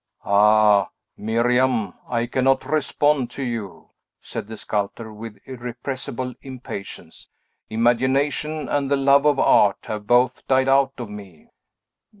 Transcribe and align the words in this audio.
"Ah, 0.25 0.89
Miriam! 1.15 1.93
I 2.09 2.25
cannot 2.25 2.65
respond 2.65 3.29
to 3.29 3.43
you," 3.43 3.91
said 4.19 4.47
the 4.47 4.57
sculptor, 4.57 5.13
with 5.13 5.37
irrepressible 5.45 6.33
impatience. 6.41 7.29
"Imagination 7.69 8.67
and 8.67 8.89
the 8.89 8.97
love 8.97 9.27
of 9.27 9.37
art 9.37 9.77
have 9.83 10.07
both 10.07 10.47
died 10.47 10.67
out 10.67 10.93
of 10.97 11.07
me." 11.11 11.49